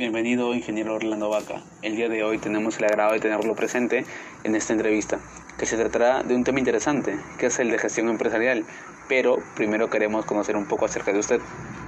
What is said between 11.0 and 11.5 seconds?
de usted.